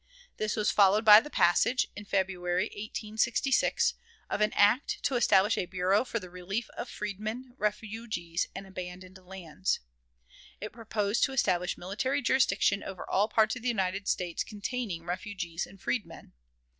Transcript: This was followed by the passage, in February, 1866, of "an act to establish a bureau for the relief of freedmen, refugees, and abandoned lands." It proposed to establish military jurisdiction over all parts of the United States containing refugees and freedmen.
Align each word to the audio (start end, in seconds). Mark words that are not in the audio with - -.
This 0.37 0.55
was 0.55 0.71
followed 0.71 1.05
by 1.05 1.19
the 1.19 1.29
passage, 1.29 1.87
in 1.95 2.05
February, 2.05 2.63
1866, 2.73 3.93
of 4.31 4.41
"an 4.41 4.51
act 4.53 4.97
to 5.03 5.13
establish 5.15 5.59
a 5.59 5.67
bureau 5.67 6.03
for 6.03 6.19
the 6.19 6.31
relief 6.31 6.71
of 6.71 6.89
freedmen, 6.89 7.53
refugees, 7.59 8.47
and 8.55 8.65
abandoned 8.65 9.19
lands." 9.23 9.79
It 10.59 10.71
proposed 10.73 11.23
to 11.25 11.33
establish 11.33 11.77
military 11.77 12.23
jurisdiction 12.23 12.81
over 12.81 13.07
all 13.07 13.27
parts 13.27 13.55
of 13.55 13.61
the 13.61 13.67
United 13.67 14.07
States 14.07 14.43
containing 14.43 15.03
refugees 15.03 15.67
and 15.67 15.79
freedmen. 15.79 16.31